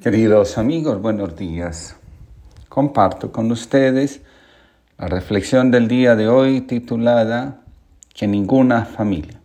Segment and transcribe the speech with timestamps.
[0.00, 1.96] Queridos amigos, buenos días.
[2.68, 4.20] Comparto con ustedes
[4.96, 7.62] la reflexión del día de hoy titulada
[8.14, 9.40] Que ninguna familia.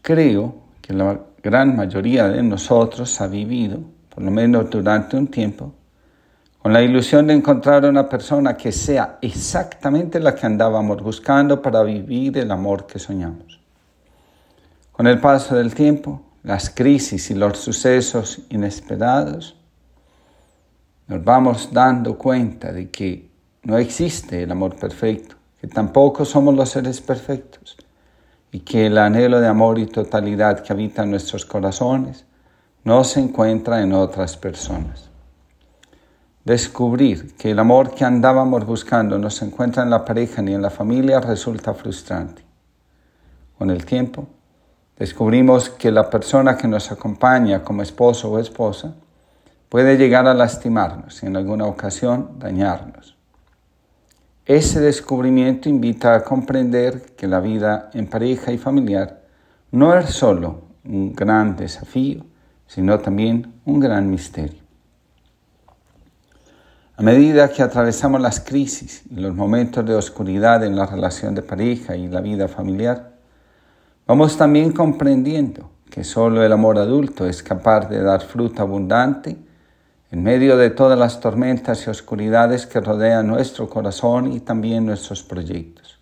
[0.00, 3.80] Creo que la gran mayoría de nosotros ha vivido,
[4.14, 5.74] por lo menos durante un tiempo,
[6.62, 11.82] con la ilusión de encontrar una persona que sea exactamente la que andábamos buscando para
[11.82, 13.58] vivir el amor que soñamos.
[14.92, 19.56] Con el paso del tiempo, las crisis y los sucesos inesperados,
[21.06, 23.30] nos vamos dando cuenta de que
[23.62, 27.76] no existe el amor perfecto, que tampoco somos los seres perfectos
[28.52, 32.26] y que el anhelo de amor y totalidad que habita en nuestros corazones
[32.84, 35.08] no se encuentra en otras personas.
[36.44, 40.60] Descubrir que el amor que andábamos buscando no se encuentra en la pareja ni en
[40.60, 42.44] la familia resulta frustrante.
[43.56, 44.28] Con el tiempo,
[44.96, 48.94] descubrimos que la persona que nos acompaña como esposo o esposa
[49.68, 53.16] puede llegar a lastimarnos y en alguna ocasión dañarnos.
[54.46, 59.22] Ese descubrimiento invita a comprender que la vida en pareja y familiar
[59.70, 62.24] no es solo un gran desafío,
[62.66, 64.62] sino también un gran misterio.
[66.96, 71.42] A medida que atravesamos las crisis y los momentos de oscuridad en la relación de
[71.42, 73.13] pareja y la vida familiar,
[74.06, 79.38] Vamos también comprendiendo que solo el amor adulto es capaz de dar fruto abundante
[80.10, 85.22] en medio de todas las tormentas y oscuridades que rodean nuestro corazón y también nuestros
[85.22, 85.98] proyectos.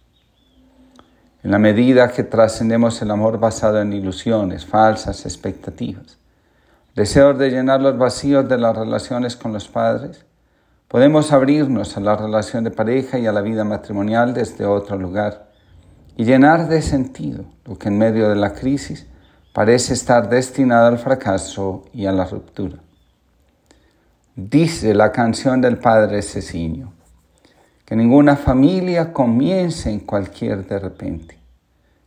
[1.45, 6.19] En la medida que trascendemos el amor basado en ilusiones, falsas expectativas,
[6.97, 10.25] deseos de llenar los vacíos de las relaciones con los padres,
[10.89, 15.52] podemos abrirnos a la relación de pareja y a la vida matrimonial desde otro lugar
[16.17, 19.07] y llenar de sentido lo que en medio de la crisis
[19.53, 22.79] parece estar destinado al fracaso y a la ruptura.
[24.35, 26.93] Dice la canción del padre Ceciño,
[27.85, 31.39] que ninguna familia comience en cualquier de repente,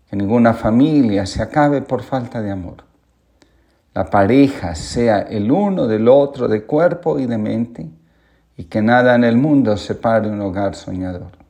[0.09, 2.83] que ninguna familia se acabe por falta de amor.
[3.93, 7.89] La pareja sea el uno del otro de cuerpo y de mente,
[8.57, 11.44] y que nada en el mundo separe un hogar soñador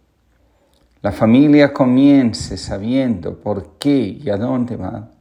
[1.05, 5.11] la familia comience sabiendo por qué y a dónde va,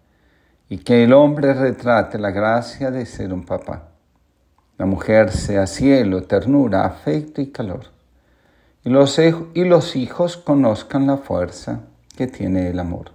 [0.67, 3.91] y que el hombre retrate la gracia de ser un papá.
[4.78, 7.89] La mujer sea cielo, ternura, afecto y calor.
[8.83, 11.81] Y los, y los hijos conozcan la fuerza
[12.16, 13.11] que tiene el amor.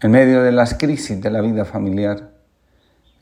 [0.00, 2.30] En medio de las crisis de la vida familiar,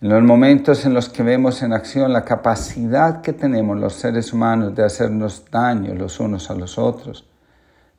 [0.02, 4.32] en los momentos en los que vemos en acción la capacidad que tenemos los seres
[4.32, 7.24] humanos de hacernos daño los unos a los otros,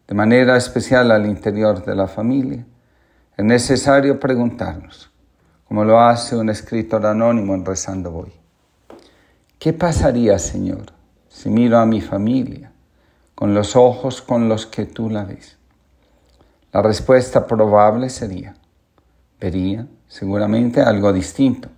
[0.06, 2.66] de manera especial al interior de la familia,
[3.38, 5.12] es necesario preguntarnos,
[5.64, 8.34] como lo hace un escritor anónimo en Rezando Voy,
[9.58, 10.88] ¿qué pasaría, Señor,
[11.30, 12.74] si miro a mi familia
[13.34, 15.58] con los ojos con los que tú la ves?
[16.74, 18.56] La respuesta probable sería,
[19.40, 21.70] vería seguramente algo distinto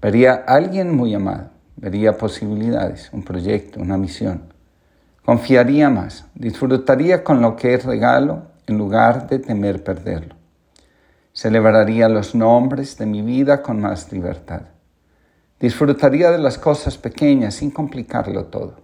[0.00, 4.52] Vería a alguien muy amado, vería posibilidades, un proyecto, una misión.
[5.24, 10.36] Confiaría más, disfrutaría con lo que es regalo en lugar de temer perderlo.
[11.32, 14.62] Celebraría los nombres de mi vida con más libertad.
[15.58, 18.76] Disfrutaría de las cosas pequeñas sin complicarlo todo.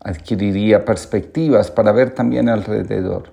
[0.00, 3.32] Adquiriría perspectivas para ver también alrededor.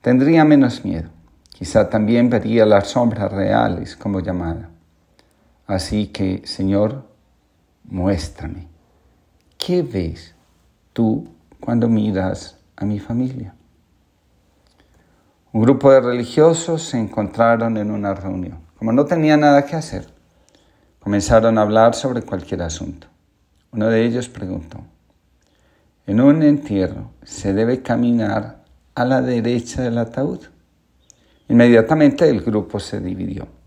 [0.00, 1.08] Tendría menos miedo.
[1.48, 4.70] Quizá también vería las sombras reales como llamada.
[5.70, 7.04] Así que, Señor,
[7.84, 8.66] muéstrame.
[9.56, 10.34] ¿Qué ves
[10.92, 11.28] tú
[11.60, 13.54] cuando miras a mi familia?
[15.52, 18.58] Un grupo de religiosos se encontraron en una reunión.
[18.76, 20.08] Como no tenía nada que hacer,
[20.98, 23.06] comenzaron a hablar sobre cualquier asunto.
[23.70, 24.80] Uno de ellos preguntó,
[26.04, 28.64] en un entierro se debe caminar
[28.96, 30.40] a la derecha del ataúd.
[31.48, 33.59] Inmediatamente el grupo se dividió.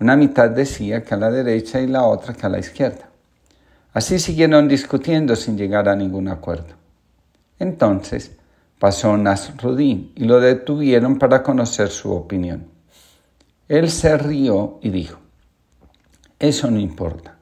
[0.00, 3.10] Una mitad decía que a la derecha y la otra que a la izquierda.
[3.92, 6.74] Así siguieron discutiendo sin llegar a ningún acuerdo.
[7.58, 8.32] Entonces
[8.78, 12.66] pasó Nasruddin y lo detuvieron para conocer su opinión.
[13.68, 15.18] Él se rió y dijo,
[16.38, 17.36] eso no importa,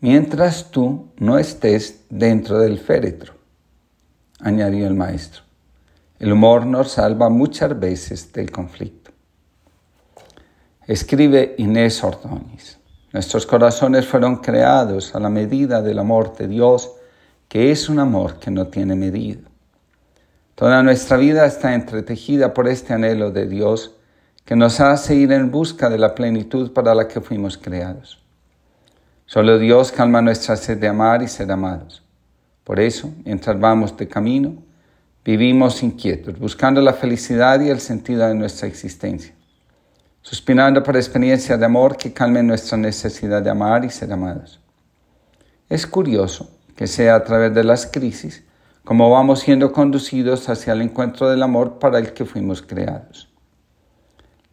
[0.00, 3.34] mientras tú no estés dentro del féretro,
[4.40, 5.42] añadió el maestro.
[6.18, 8.99] El humor nos salva muchas veces del conflicto.
[10.90, 12.80] Escribe Inés Ordóñez.
[13.12, 16.90] Nuestros corazones fueron creados a la medida del amor de Dios,
[17.46, 19.48] que es un amor que no tiene medida.
[20.56, 23.92] Toda nuestra vida está entretejida por este anhelo de Dios
[24.44, 28.20] que nos hace ir en busca de la plenitud para la que fuimos creados.
[29.26, 32.02] Solo Dios calma nuestra sed de amar y ser amados.
[32.64, 34.54] Por eso, mientras vamos de camino,
[35.24, 39.32] vivimos inquietos, buscando la felicidad y el sentido de nuestra existencia,
[40.22, 44.60] suspirando por experiencias de amor que calmen nuestra necesidad de amar y ser amados.
[45.68, 48.44] Es curioso que sea a través de las crisis
[48.84, 53.28] como vamos siendo conducidos hacia el encuentro del amor para el que fuimos creados.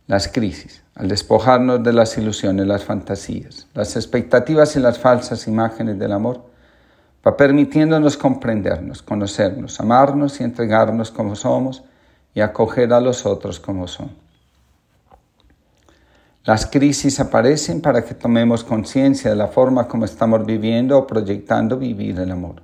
[0.06, 5.98] Las crisis, al despojarnos de las ilusiones, las fantasías, las expectativas y las falsas imágenes
[5.98, 6.46] del amor,
[7.25, 11.84] va permitiéndonos comprendernos, conocernos, amarnos y entregarnos como somos
[12.34, 14.26] y acoger a los otros como son.
[16.48, 21.78] Las crisis aparecen para que tomemos conciencia de la forma como estamos viviendo o proyectando
[21.78, 22.64] vivir el amor.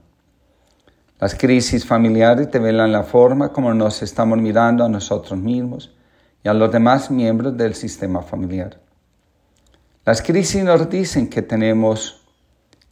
[1.20, 5.94] Las crisis familiares develan la forma como nos estamos mirando a nosotros mismos
[6.46, 8.80] y a los demás miembros del sistema familiar.
[10.06, 12.24] Las crisis nos dicen que tenemos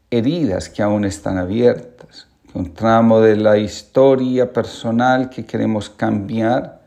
[0.09, 6.81] heridas que aún están abiertas, que un tramo de la historia personal que queremos cambiar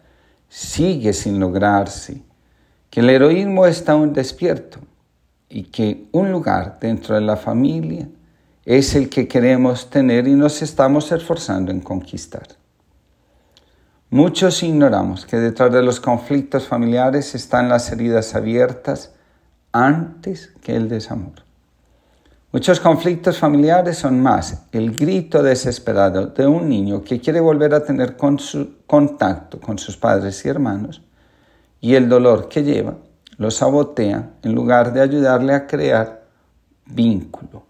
[0.50, 2.20] sigue sin lograrse
[2.94, 4.78] que el heroísmo está aún despierto
[5.48, 8.06] y que un lugar dentro de la familia
[8.64, 12.46] es el que queremos tener y nos estamos esforzando en conquistar.
[14.10, 19.12] Muchos ignoramos que detrás de los conflictos familiares están las heridas abiertas
[19.72, 21.42] antes que el desamor.
[22.52, 27.84] Muchos conflictos familiares son más el grito desesperado de un niño que quiere volver a
[27.84, 31.02] tener contacto con sus padres y hermanos
[31.84, 32.94] y el dolor que lleva
[33.36, 36.24] lo sabotea en lugar de ayudarle a crear
[36.86, 37.62] vínculo.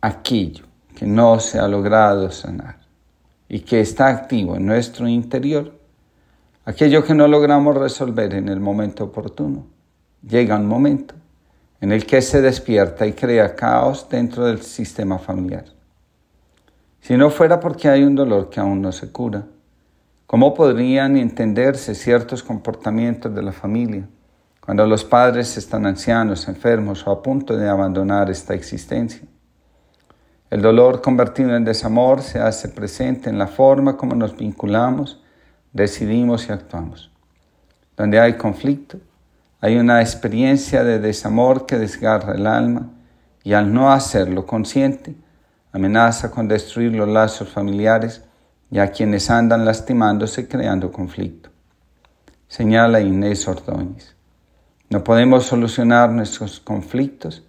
[0.00, 0.64] Aquello
[0.96, 2.78] que no se ha logrado sanar
[3.50, 5.78] y que está activo en nuestro interior,
[6.64, 9.66] aquello que no logramos resolver en el momento oportuno,
[10.26, 11.16] llega un momento
[11.82, 15.66] en el que se despierta y crea caos dentro del sistema familiar.
[17.02, 19.44] Si no fuera porque hay un dolor que aún no se cura,
[20.28, 24.06] ¿Cómo podrían entenderse ciertos comportamientos de la familia
[24.60, 29.22] cuando los padres están ancianos, enfermos o a punto de abandonar esta existencia?
[30.50, 35.18] El dolor convertido en desamor se hace presente en la forma como nos vinculamos,
[35.72, 37.10] decidimos y actuamos.
[37.96, 38.98] Donde hay conflicto,
[39.62, 42.90] hay una experiencia de desamor que desgarra el alma
[43.44, 45.16] y al no hacerlo consciente,
[45.72, 48.27] amenaza con destruir los lazos familiares
[48.70, 51.50] y a quienes andan lastimándose creando conflicto.
[52.48, 54.14] Señala Inés Ordóñez.
[54.90, 57.44] No podemos solucionar nuestros conflictos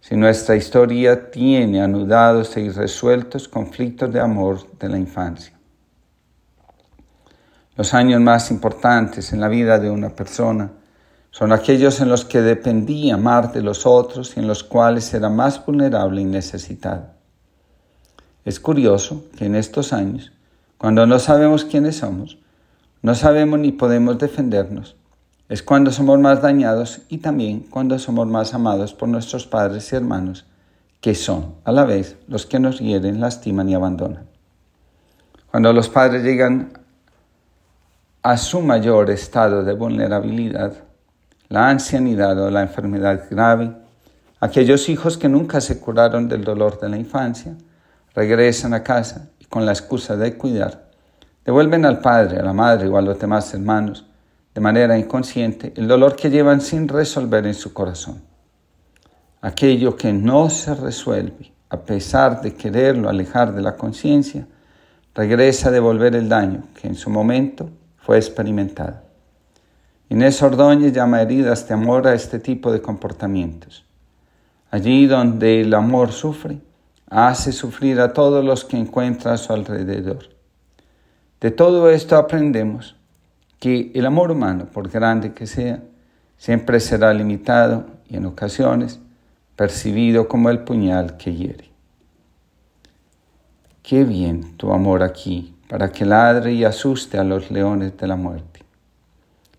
[0.00, 5.54] si nuestra historia tiene anudados e irresueltos conflictos de amor de la infancia.
[7.76, 10.70] Los años más importantes en la vida de una persona
[11.30, 15.28] son aquellos en los que dependía amar de los otros y en los cuales era
[15.28, 17.08] más vulnerable y necesitado.
[18.44, 20.32] Es curioso que en estos años
[20.84, 22.36] cuando no sabemos quiénes somos,
[23.00, 24.96] no sabemos ni podemos defendernos,
[25.48, 29.96] es cuando somos más dañados y también cuando somos más amados por nuestros padres y
[29.96, 30.44] hermanos,
[31.00, 34.26] que son a la vez los que nos hieren, lastiman y abandonan.
[35.50, 36.78] Cuando los padres llegan
[38.22, 40.74] a su mayor estado de vulnerabilidad,
[41.48, 43.72] la ancianidad o la enfermedad grave,
[44.38, 47.56] aquellos hijos que nunca se curaron del dolor de la infancia,
[48.14, 50.90] regresan a casa con la excusa de cuidar,
[51.44, 54.04] devuelven al padre, a la madre o a los demás hermanos,
[54.52, 58.20] de manera inconsciente, el dolor que llevan sin resolver en su corazón.
[59.42, 64.48] Aquello que no se resuelve, a pesar de quererlo alejar de la conciencia,
[65.14, 69.02] regresa a devolver el daño que en su momento fue experimentado.
[70.08, 73.84] Inés Ordóñez llama heridas de amor a este tipo de comportamientos.
[74.72, 76.58] Allí donde el amor sufre,
[77.08, 80.30] hace sufrir a todos los que encuentra a su alrededor.
[81.40, 82.96] De todo esto aprendemos
[83.58, 85.82] que el amor humano, por grande que sea,
[86.36, 89.00] siempre será limitado y en ocasiones
[89.56, 91.70] percibido como el puñal que hiere.
[93.82, 98.16] Qué bien tu amor aquí, para que ladre y asuste a los leones de la
[98.16, 98.60] muerte.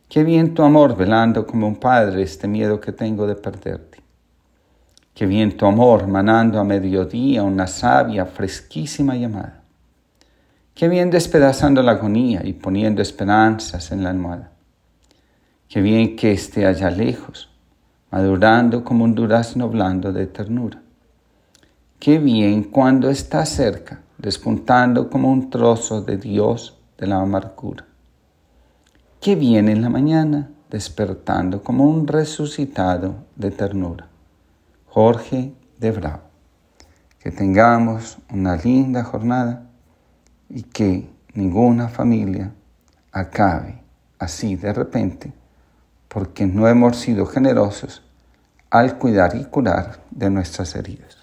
[0.09, 3.94] Qué bien tu amor velando como un padre este miedo que tengo de perderte.
[5.15, 9.61] Qué bien tu amor manando a mediodía una sabia fresquísima llamada.
[10.73, 14.51] Qué bien despedazando la agonía y poniendo esperanzas en la almohada.
[15.69, 17.49] Qué bien que esté allá lejos,
[18.11, 20.81] madurando como un durazno blando de ternura.
[21.97, 27.85] Qué bien cuando está cerca, despuntando como un trozo de Dios de la amargura.
[29.21, 34.09] Qué bien en la mañana, despertando como un resucitado de ternura.
[34.95, 36.21] Jorge de Bravo.
[37.19, 39.69] Que tengamos una linda jornada
[40.47, 42.53] y que ninguna familia
[43.11, 43.83] acabe
[44.19, 45.33] así de repente
[46.07, 48.03] porque no hemos sido generosos
[48.69, 51.14] al cuidar y curar de nuestras heridas.